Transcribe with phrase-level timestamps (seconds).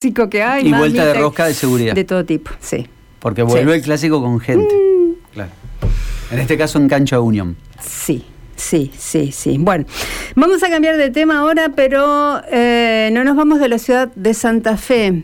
[0.00, 0.66] que hay.
[0.66, 1.94] Y vuelta de rosca de seguridad.
[1.94, 2.88] De todo tipo, sí.
[3.18, 4.74] Porque vuelve el clásico con gente.
[4.74, 5.34] Mm.
[5.34, 5.50] Claro.
[6.30, 7.56] En este caso en Cancha Unión.
[7.80, 8.24] Sí.
[8.56, 9.56] Sí, sí, sí.
[9.58, 9.84] Bueno,
[10.34, 14.32] vamos a cambiar de tema ahora, pero eh, no nos vamos de la ciudad de
[14.32, 15.22] Santa Fe.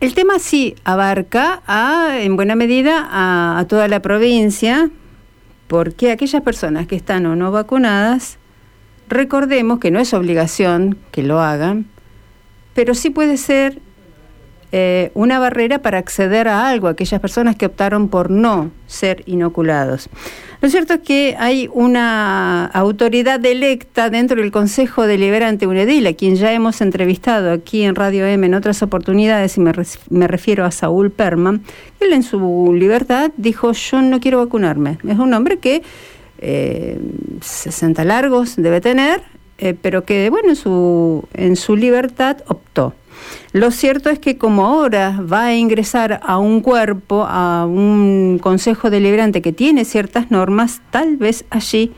[0.00, 4.90] El tema sí abarca a, en buena medida a toda la provincia,
[5.66, 8.38] porque aquellas personas que están o no vacunadas,
[9.08, 11.86] recordemos que no es obligación que lo hagan,
[12.76, 13.80] pero sí puede ser
[14.70, 20.10] eh, una barrera para acceder a algo, aquellas personas que optaron por no ser inoculados.
[20.60, 26.36] Lo cierto es que hay una autoridad electa dentro del Consejo Deliberante UNEDIL, a quien
[26.36, 29.72] ya hemos entrevistado aquí en Radio M en otras oportunidades, y me,
[30.10, 31.62] me refiero a Saúl Perman.
[31.98, 34.98] Él en su libertad dijo, yo no quiero vacunarme.
[35.08, 35.82] Es un hombre que
[37.40, 39.22] 60 eh, largos debe tener,
[39.58, 42.94] eh, pero que, bueno, en su, en su libertad optó.
[43.52, 48.90] Lo cierto es que como ahora va a ingresar a un cuerpo, a un consejo
[48.90, 51.92] deliberante que tiene ciertas normas, tal vez allí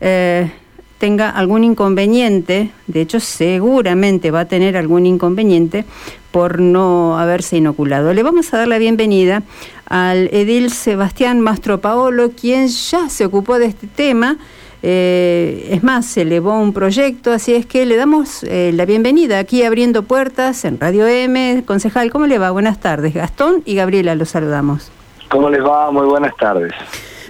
[0.00, 0.50] eh,
[0.98, 5.86] tenga algún inconveniente, de hecho seguramente va a tener algún inconveniente
[6.30, 8.12] por no haberse inoculado.
[8.12, 9.42] Le vamos a dar la bienvenida
[9.86, 14.36] al edil Sebastián Mastro Paolo, quien ya se ocupó de este tema
[14.82, 19.38] eh, es más, se elevó un proyecto, así es que le damos eh, la bienvenida
[19.38, 21.64] aquí abriendo puertas en Radio M.
[21.66, 22.50] Concejal, ¿cómo le va?
[22.50, 23.14] Buenas tardes.
[23.14, 24.90] Gastón y Gabriela los saludamos.
[25.28, 25.90] ¿Cómo les va?
[25.90, 26.72] Muy buenas tardes.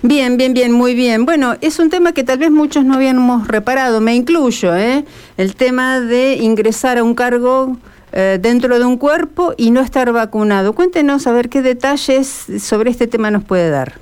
[0.02, 1.26] Bien, bien, bien, muy bien.
[1.26, 5.04] Bueno, es un tema que tal vez muchos no habíamos reparado, me incluyo, ¿eh?
[5.36, 7.76] El tema de ingresar a un cargo
[8.12, 10.72] eh, dentro de un cuerpo y no estar vacunado.
[10.72, 13.94] Cuéntenos a ver qué detalles sobre este tema nos puede dar.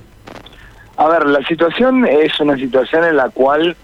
[0.99, 3.77] A ver, la situación es una situación en la cual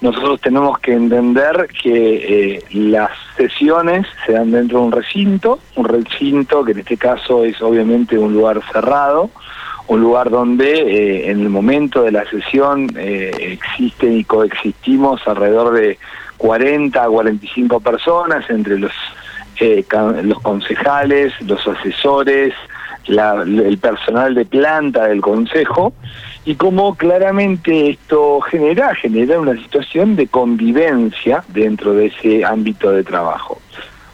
[0.00, 5.86] nosotros tenemos que entender que eh, las sesiones se dan dentro de un recinto, un
[5.86, 9.30] recinto que en este caso es obviamente un lugar cerrado,
[9.88, 15.74] un lugar donde eh, en el momento de la sesión eh, existen y coexistimos alrededor
[15.74, 15.98] de
[16.36, 18.92] 40 a 45 personas entre los,
[20.22, 22.54] los concejales, los asesores,
[23.08, 25.92] el personal de planta del consejo
[26.44, 33.04] y cómo claramente esto genera, genera una situación de convivencia dentro de ese ámbito de
[33.04, 33.60] trabajo.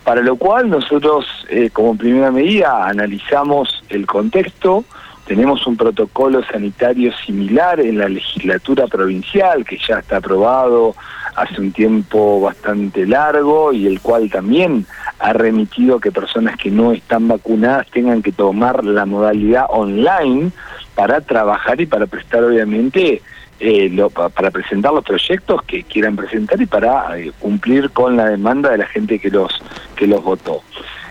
[0.05, 4.85] Para lo cual nosotros eh, como primera medida analizamos el contexto,
[5.29, 10.97] tenemos un protocolo sanitario similar en la legislatura provincial que ya está aprobado
[11.37, 14.87] hace un tiempo bastante largo y el cual también
[15.19, 20.51] ha remitido que personas que no están vacunadas tengan que tomar la modalidad online
[20.95, 23.21] para trabajar y para prestar obviamente
[23.61, 28.71] eh, para presentar los proyectos que quieran presentar y para eh, cumplir con la demanda
[28.71, 29.53] de la gente que los
[29.95, 30.63] que los votó.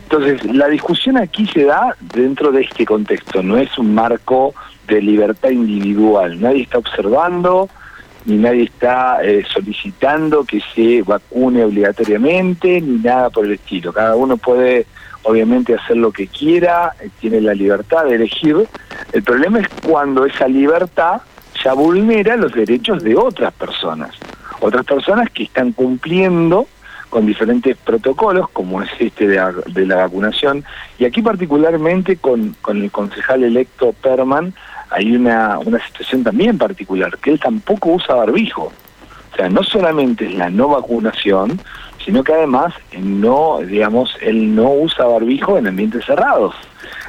[0.09, 4.53] Entonces, la discusión aquí se da dentro de este contexto, no es un marco
[4.88, 7.68] de libertad individual, nadie está observando
[8.23, 13.91] ni nadie está eh, solicitando que se vacune obligatoriamente, ni nada por el estilo.
[13.91, 14.85] Cada uno puede
[15.23, 18.66] obviamente hacer lo que quiera, eh, tiene la libertad de elegir.
[19.12, 21.22] El problema es cuando esa libertad
[21.63, 24.12] ya vulnera los derechos de otras personas,
[24.59, 26.68] otras personas que están cumpliendo
[27.09, 30.63] con diferentes protocolos, como es este de, la vacunación,
[31.00, 34.53] y aquí particularmente con, con el concejal electo Perman
[34.90, 38.72] hay una, una situación también particular, que él tampoco usa barbijo.
[39.34, 41.59] O sea, no solamente es la no vacunación,
[42.03, 46.56] sino que además no, digamos, él no usa barbijo en ambientes cerrados.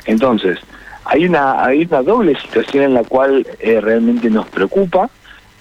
[0.07, 0.59] Entonces,
[1.05, 5.09] hay una, hay una doble situación en la cual eh, realmente nos preocupa,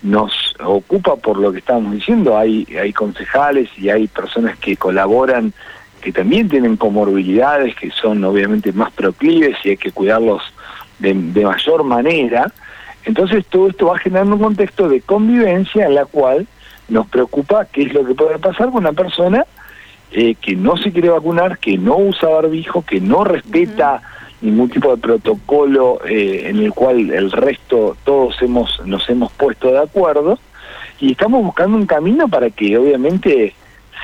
[0.01, 0.33] nos
[0.63, 5.53] ocupa por lo que estamos diciendo, hay, hay concejales y hay personas que colaboran
[6.01, 10.41] que también tienen comorbilidades, que son obviamente más proclives y hay que cuidarlos
[11.00, 12.51] de, de mayor manera.
[13.03, 16.47] Entonces todo esto va generando un contexto de convivencia en la cual
[16.90, 19.46] nos preocupa qué es lo que puede pasar con una persona
[20.12, 24.02] eh, que no se quiere vacunar, que no usa barbijo, que no respeta
[24.40, 29.72] ningún tipo de protocolo eh, en el cual el resto todos hemos nos hemos puesto
[29.72, 30.40] de acuerdo
[30.99, 33.53] y estamos buscando un camino para que obviamente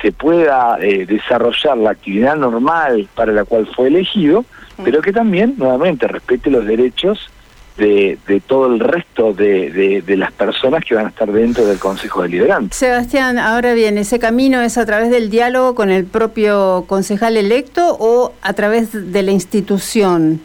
[0.02, 4.44] se pueda eh, desarrollar la actividad normal para la cual fue elegido,
[4.84, 7.30] pero que también nuevamente respete los derechos
[7.76, 12.74] de, todo el resto de, las personas que van a estar dentro del Consejo Deliberante.
[12.74, 17.96] Sebastián, ahora bien, ¿ese camino es a través del diálogo con el propio concejal electo
[17.98, 20.40] o a través de la institución?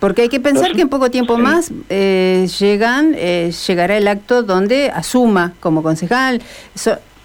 [0.00, 4.42] Porque hay que pensar que en poco tiempo más eh, llegan, eh, llegará el acto
[4.42, 6.40] donde asuma como concejal.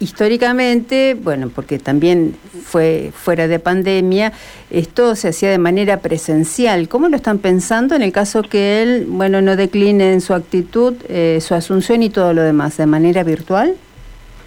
[0.00, 2.34] históricamente, bueno, porque también
[2.64, 4.32] fue fuera de pandemia,
[4.70, 6.88] esto se hacía de manera presencial.
[6.88, 10.94] ¿Cómo lo están pensando en el caso que él, bueno, no decline en su actitud,
[11.08, 13.76] eh, su asunción y todo lo demás, de manera virtual?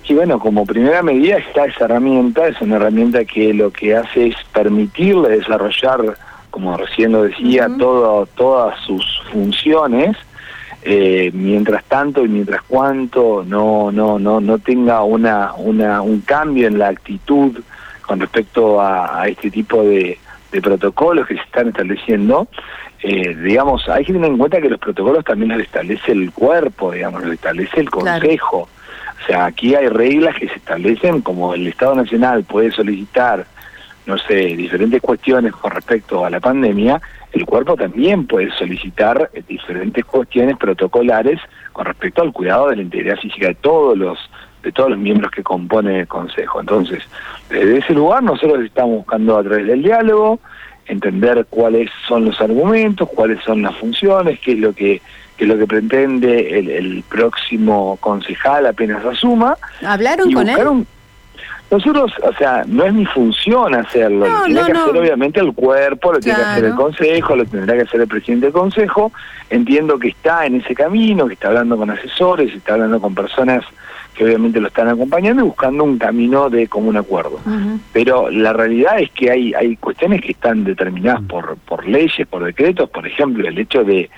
[0.05, 4.27] Sí, bueno, como primera medida está esa herramienta, es una herramienta que lo que hace
[4.27, 6.17] es permitirle desarrollar,
[6.49, 10.15] como recién lo decía, todo, todas sus funciones
[10.83, 16.67] eh, mientras tanto y mientras cuanto no no no no tenga una, una un cambio
[16.67, 17.59] en la actitud
[18.05, 20.17] con respecto a, este tipo de,
[20.63, 22.47] protocolos que se están estableciendo
[23.03, 26.91] eh, digamos hay que tener en cuenta que los protocolos también los establece el cuerpo
[26.93, 28.69] digamos los establece el consejo.
[29.21, 33.45] O sea aquí hay reglas que se establecen como el Estado Nacional puede solicitar
[34.07, 36.99] no sé diferentes cuestiones con respecto a la pandemia
[37.33, 41.39] el cuerpo también puede solicitar diferentes cuestiones protocolares
[41.73, 44.17] con respecto al cuidado de la integridad física de todos los
[44.63, 46.59] de todos los miembros que componen el Consejo.
[46.59, 47.03] Entonces,
[47.47, 50.39] desde ese lugar nosotros estamos buscando a través del diálogo
[50.87, 55.01] entender cuáles son los argumentos, cuáles son las funciones, qué es lo que
[55.37, 59.55] qué es lo que pretende el, próximo concejal apenas asuma.
[59.85, 60.87] ¿Hablaron con él?
[61.69, 66.13] Nosotros, o sea, no es mi función hacerlo, lo tiene que hacer obviamente el cuerpo,
[66.13, 69.11] lo tiene que hacer el consejo, lo tendrá que hacer el presidente del consejo.
[69.49, 73.65] Entiendo que está en ese camino, que está hablando con asesores, está hablando con personas
[74.15, 77.39] que obviamente lo están acompañando y buscando un camino de común acuerdo.
[77.91, 82.45] Pero la realidad es que hay, hay cuestiones que están determinadas por, por leyes, por
[82.45, 84.09] decretos, por ejemplo, el hecho de,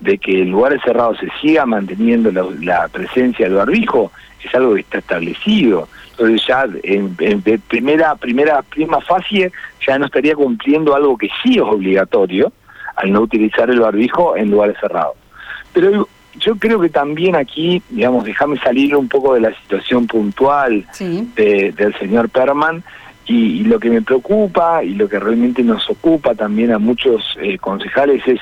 [0.00, 4.12] de que en lugares cerrados se siga manteniendo la, la presencia del barbijo
[4.44, 5.88] es algo que está establecido
[6.46, 7.14] ya en,
[7.68, 9.52] primera primera prima fase
[9.86, 12.52] ya no estaría cumpliendo algo que sí es obligatorio
[12.96, 15.16] al no utilizar el barbijo en lugares cerrados.
[15.72, 20.84] Pero yo creo que también aquí, digamos, déjame salir un poco de la situación puntual
[20.98, 22.82] del señor Perman
[23.26, 27.58] y, lo que me preocupa y lo que realmente nos ocupa también a muchos eh,
[27.58, 28.40] concejales es,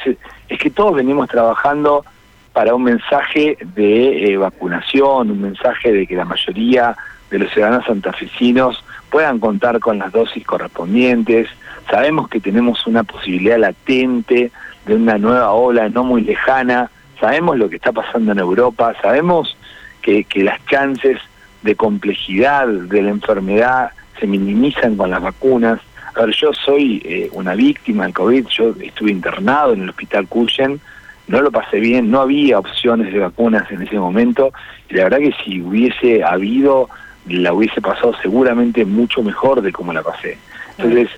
[0.49, 2.05] es que todos venimos trabajando
[2.52, 6.96] para un mensaje de eh, vacunación, un mensaje de que la mayoría
[7.31, 11.49] de los ciudadanos santafesinos puedan contar con las dosis correspondientes.
[11.90, 14.50] Sabemos que tenemos una posibilidad latente
[14.84, 16.90] de una nueva ola no muy lejana.
[17.20, 18.94] Sabemos lo que está pasando en Europa.
[19.00, 19.56] Sabemos
[20.02, 21.19] que, que las chances
[21.62, 25.81] de complejidad de la enfermedad se minimizan con las vacunas.
[26.14, 28.46] A ver, yo soy eh, una víctima del COVID.
[28.46, 30.81] Yo estuve internado en el hospital Cuyen.
[31.28, 32.11] No lo pasé bien.
[32.11, 34.52] No había opciones de vacunas en ese momento.
[34.88, 36.88] Y la verdad que si hubiese habido
[37.28, 40.38] la hubiese pasado seguramente mucho mejor de como la pasé.
[40.78, 41.08] Entonces,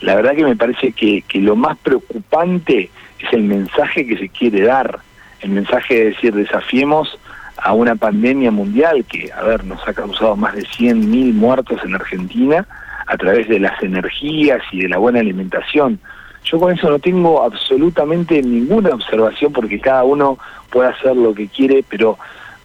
[0.00, 4.28] la verdad que me parece que, que lo más preocupante es el mensaje que se
[4.28, 5.00] quiere dar,
[5.40, 7.18] el mensaje de decir desafiemos
[7.56, 11.94] a una pandemia mundial que, a ver, nos ha causado más de 100.000 muertos en
[11.94, 12.66] Argentina
[13.06, 15.98] a través de las energías y de la buena alimentación.
[16.44, 20.38] Yo con eso no tengo absolutamente ninguna observación porque cada uno
[20.70, 22.16] puede hacer lo que quiere, pero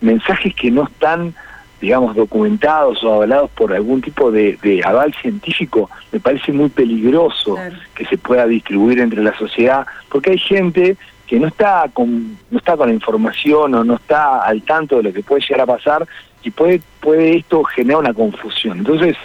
[0.02, 1.34] mensajes que no están
[1.84, 7.58] digamos, documentados o avalados por algún tipo de, aval científico, me parece muy peligroso
[7.94, 10.96] que se pueda distribuir entre la sociedad, porque hay gente
[11.28, 15.04] que no está con no está con la información o no está al tanto de
[15.04, 16.08] lo que puede llegar a pasar
[16.42, 18.78] y puede puede esto generar una confusión.
[18.78, 19.18] Entonces,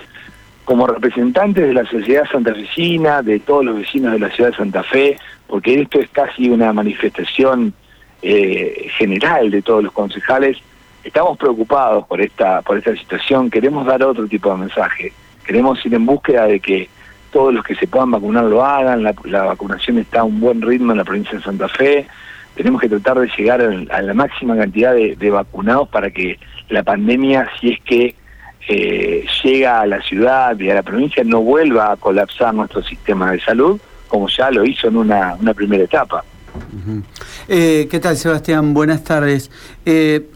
[0.64, 4.82] como representantes de la sociedad santafesina, de todos los vecinos de la ciudad de Santa
[4.82, 5.16] Fe,
[5.46, 7.72] porque esto es casi una manifestación
[8.20, 10.58] eh, general de todos los concejales,
[11.04, 15.12] estamos preocupados por esta por esta situación, queremos dar otro tipo de mensaje,
[15.46, 16.88] queremos ir en búsqueda de que
[17.32, 20.92] todos los que se puedan vacunar lo hagan, la, vacunación está a un buen ritmo
[20.92, 22.06] en la provincia de Santa Fe,
[22.54, 26.38] tenemos que tratar de llegar a la máxima cantidad de, vacunados para que
[26.68, 28.14] la pandemia, si es que
[28.68, 33.30] eh, llega a la ciudad y a la provincia, no vuelva a colapsar nuestro sistema
[33.30, 36.24] de salud, como ya lo hizo en una, primera etapa.
[37.46, 38.74] Eh, ¿Qué tal, Sebastián?
[38.74, 39.50] Buenas tardes.
[39.86, 40.26] Eh,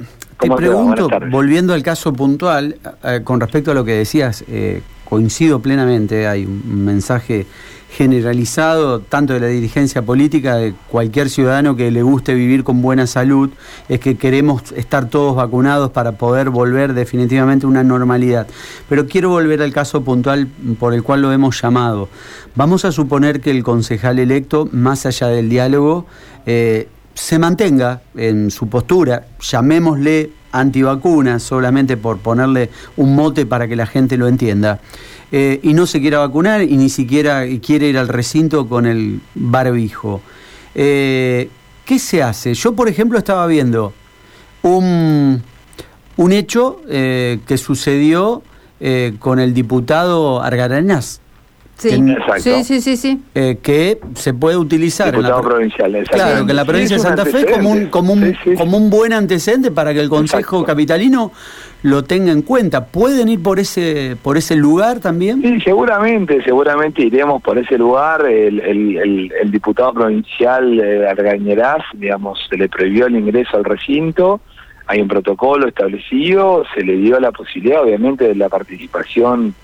[0.42, 5.60] te pregunto, volviendo al caso puntual, eh, con respecto a lo que decías, eh, coincido
[5.60, 7.46] plenamente, hay un mensaje
[7.90, 13.06] generalizado tanto de la dirigencia política de cualquier ciudadano que le guste vivir con buena
[13.06, 13.50] salud,
[13.88, 18.46] es que queremos estar todos vacunados para poder volver definitivamente a una normalidad.
[18.88, 22.08] Pero quiero volver al caso puntual por el cual lo hemos llamado.
[22.54, 26.06] Vamos a suponer que el concejal electo, más allá del diálogo,
[26.46, 33.76] eh, se mantenga en su postura, llamémosle antivacuna solamente por ponerle un mote para que
[33.76, 34.80] la gente lo entienda,
[35.30, 39.20] eh, y no se quiera vacunar y ni siquiera quiere ir al recinto con el
[39.34, 40.20] barbijo.
[40.74, 41.48] Eh,
[41.86, 42.54] ¿Qué se hace?
[42.54, 43.92] Yo, por ejemplo, estaba viendo
[44.62, 45.42] un,
[46.16, 48.42] un hecho eh, que sucedió
[49.20, 51.21] con el diputado Argarañaz.
[51.82, 56.04] Sí, sí, sí, sí, eh, que se puede utilizar en la provincial.
[56.10, 59.12] Claro, que en la provincia de Santa Fe como un, como, un, como un buen
[59.12, 61.32] antecedente para que el Consejo Capitalino
[61.82, 62.86] lo tenga en cuenta.
[62.86, 65.42] ¿Pueden ir por ese por ese lugar también?
[65.42, 68.24] Sí, seguramente, seguramente iremos por ese lugar.
[68.26, 74.40] El, el, el, diputado provincial de Argañeraz, digamos, se le prohibió el ingreso al recinto.
[74.86, 79.54] Hay un protocolo establecido, se le dio la posibilidad, obviamente, de la participación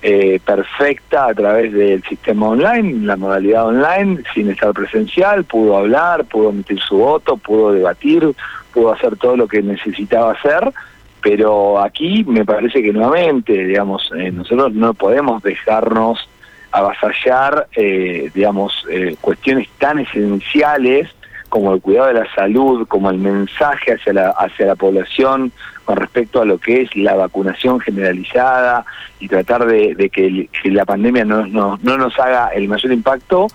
[0.00, 6.24] eh, perfecta a través del sistema online, la modalidad online, sin estar presencial, pudo hablar,
[6.24, 8.32] pudo emitir su voto, pudo debatir,
[8.72, 10.72] pudo hacer todo lo que necesitaba hacer,
[11.20, 16.28] pero aquí me parece que nuevamente, digamos, eh, nosotros no podemos dejarnos
[16.70, 18.84] avasallar, eh, digamos,
[19.20, 21.08] cuestiones tan esenciales
[21.48, 25.52] como el cuidado de la salud, como el mensaje hacia la, hacia la población
[25.84, 28.84] con respecto a lo que es la vacunación generalizada
[29.20, 33.46] y tratar de, que, la pandemia no, no, no, nos haga el mayor impacto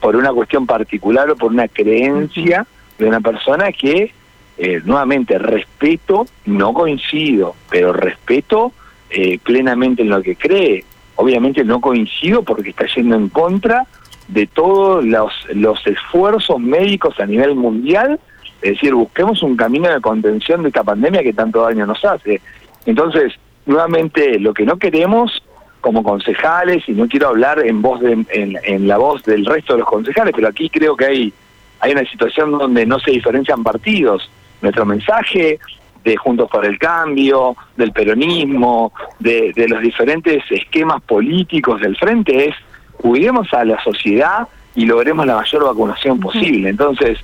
[0.00, 2.66] por una cuestión particular o por una creencia
[2.98, 4.12] de una persona que,
[4.58, 8.72] eh, nuevamente, respeto, no coincido, pero respeto
[9.10, 10.84] eh, plenamente en lo que cree.
[11.16, 13.86] Obviamente no coincido porque está yendo en contra
[14.32, 18.18] de todos los, los esfuerzos médicos a nivel mundial,
[18.62, 22.40] es decir, busquemos un camino de contención de esta pandemia que tanto daño nos hace.
[22.86, 23.32] Entonces,
[23.66, 25.42] nuevamente, lo que no queremos
[25.80, 29.80] como concejales, y no quiero hablar en voz de, en, la voz del resto de
[29.80, 31.32] los concejales, pero aquí creo que hay,
[31.80, 34.30] hay una situación donde no se diferencian partidos.
[34.60, 35.58] Nuestro mensaje
[36.04, 42.48] de Juntos por el Cambio, del peronismo, de, de los diferentes esquemas políticos del frente
[42.48, 42.54] es
[43.00, 46.68] cuidemos a la sociedad y logremos la mayor vacunación posible.
[46.68, 47.18] Entonces,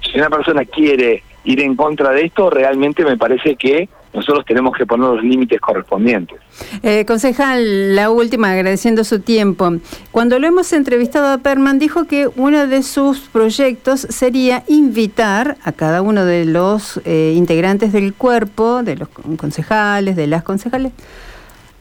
[0.00, 4.76] si una persona quiere ir en contra de esto, realmente me parece que nosotros tenemos
[4.76, 6.38] que poner los límites correspondientes.
[6.82, 9.70] Eh, concejal, la última, agradeciendo su tiempo.
[10.10, 15.72] Cuando lo hemos entrevistado a Perman, dijo que uno de sus proyectos sería invitar a
[15.72, 20.92] cada uno de los eh, integrantes del cuerpo, de los concejales, de las concejales,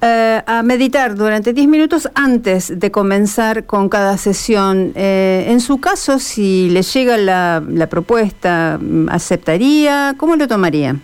[0.01, 4.93] eh, a meditar durante 10 minutos antes de comenzar con cada sesión.
[4.95, 8.79] Eh, en su caso, si le llega la, propuesta,
[9.09, 10.15] ¿aceptaría?
[10.17, 10.95] ¿Cómo lo tomaría?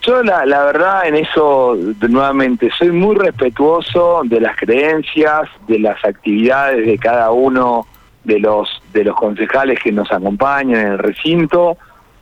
[0.00, 1.76] Yo la, la verdad en eso,
[2.08, 7.86] nuevamente, soy muy respetuoso de las creencias, de las actividades de cada uno
[8.24, 11.76] de los, de los concejales que nos acompañan en el recinto.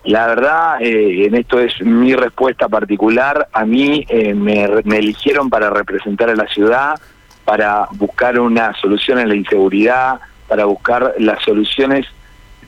[0.08, 3.46] La verdad, eh, en esto es mi respuesta particular.
[3.52, 6.98] A mí eh, me, eligieron para representar a la ciudad,
[7.44, 12.06] para buscar una solución a la inseguridad, para buscar las soluciones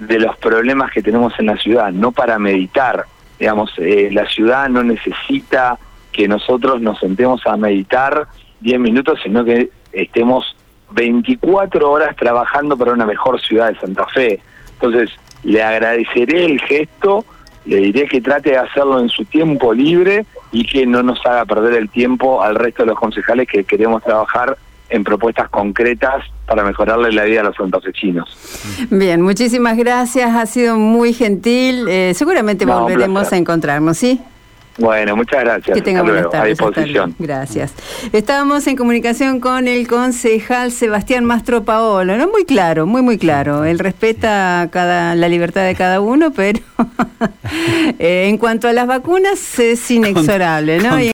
[0.00, 3.06] de los problemas que tenemos en la ciudad, no para meditar.
[3.38, 5.78] Digamos, eh, la ciudad no necesita
[6.12, 8.26] que nosotros nos sentemos a meditar
[8.60, 10.54] 10 minutos, sino que estemos
[10.90, 14.42] 24 horas trabajando para una mejor ciudad de Santa Fe.
[14.74, 15.10] Entonces,
[15.42, 17.24] le agradeceré el gesto,
[17.64, 21.44] le diré que trate de hacerlo en su tiempo libre y que no nos haga
[21.44, 24.56] perder el tiempo al resto de los concejales que queremos trabajar
[24.88, 28.28] en propuestas concretas para mejorarle la vida a los santafesinos.
[28.90, 34.20] Bien, muchísimas gracias, ha sido muy gentil, eh, seguramente volveremos a encontrarnos, ¿sí?
[34.78, 35.76] Bueno, muchas gracias.
[35.76, 36.60] Que tenga buenas tardes.
[36.60, 37.14] A disposición.
[37.18, 37.74] Gracias.
[38.12, 42.28] Estábamos en comunicación con el concejal Sebastián Mastro Paolo, ¿no?
[42.28, 43.64] Muy claro, muy, muy claro.
[43.64, 46.60] Él respeta cada, la libertad de cada uno, pero
[47.98, 51.00] eh, en cuanto a las vacunas es inexorable, ¿no?